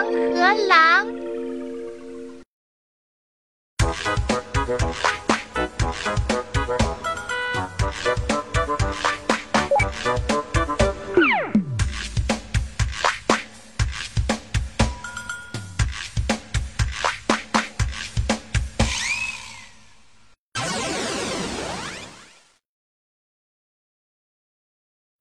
[0.00, 1.06] 羊和狼。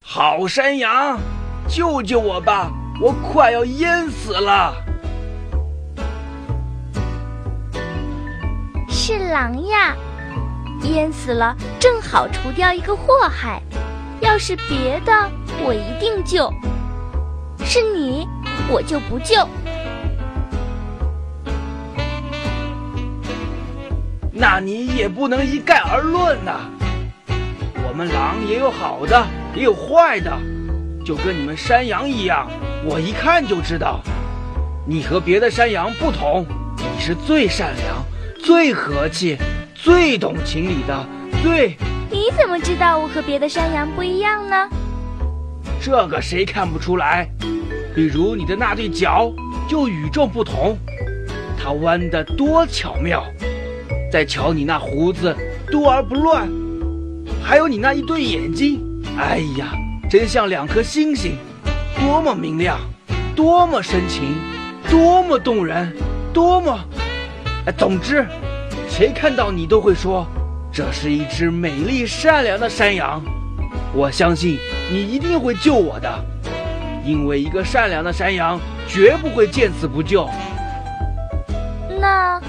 [0.02, 1.20] 好山羊，
[1.70, 2.72] 救救我吧！
[3.02, 4.76] 我快要淹死了。
[8.90, 9.96] 是狼呀，
[10.84, 13.62] 淹死了正好除掉一个祸害。
[14.20, 15.14] 要是别的，
[15.64, 16.52] 我一定救。
[17.64, 18.28] 是你，
[18.70, 19.48] 我就不救。
[24.30, 26.60] 那你也不能一概而论呐。
[27.88, 29.26] 我们狼也有好的，
[29.56, 30.38] 也有坏的，
[31.10, 32.48] 就跟你们山羊一样，
[32.86, 34.00] 我一看就知道。
[34.86, 36.46] 你和别的山羊不同，
[36.78, 38.06] 你是最善良、
[38.46, 39.36] 最和气、
[39.74, 41.08] 最懂情理的，
[41.42, 41.76] 最……
[42.12, 44.70] 你怎么知道我和别的山羊不一样呢？
[45.82, 47.28] 这个谁看不出来？
[47.96, 49.34] 比如你的那对脚
[49.68, 50.78] 就与众不同，
[51.58, 53.26] 它弯得多巧妙。
[54.12, 55.36] 再瞧你那胡子
[55.72, 56.48] 多而不乱，
[57.44, 58.80] 还有你那一对眼睛，
[59.18, 59.74] 哎呀，
[60.10, 61.38] 真像两颗星星，
[61.96, 62.80] 多么明亮，
[63.36, 64.36] 多么深情，
[64.90, 65.96] 多么动人，
[66.34, 66.80] 多么……
[67.68, 68.26] 哎，总之，
[68.90, 70.26] 谁看到你都会说，
[70.74, 73.22] 这是一只美丽善良的山羊。
[73.94, 74.58] 我相信
[74.92, 76.12] 你一定会救我的，
[77.06, 80.28] 因为一个善良的山羊绝不会见死不救。
[82.02, 82.42] 那。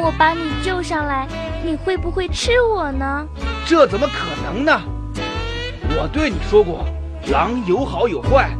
[0.00, 1.26] 我把你救上来，
[1.64, 3.26] 你会不会吃我呢？
[3.66, 4.80] 这怎么可能呢？
[5.96, 6.84] 我对你说过，
[7.26, 8.50] 狼有好有坏。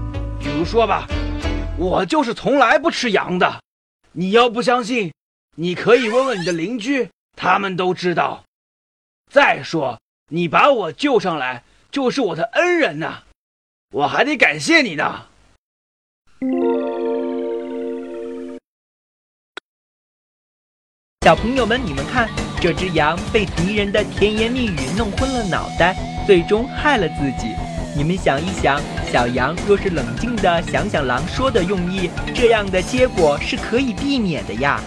[0.40, 1.06] 比如说吧，
[1.78, 3.62] 我就是从来不吃羊的。
[4.12, 5.12] 你要不相信，
[5.56, 8.44] 你可以问问你的邻居，他们都知道。
[9.30, 13.22] 再说，你把我救上来，就是我的恩人呐，
[13.92, 15.26] 我还得感谢你呢。
[21.24, 22.28] 小朋友们，你们看，
[22.60, 25.94] 这只羊被敌人的甜言蜜语弄昏了脑袋，
[26.26, 27.54] 最终害了自己。
[27.98, 28.80] 你们想一想，
[29.12, 34.80] 小羊若是冷静的想想狼说的用意，这样的结果是可以避免的呀。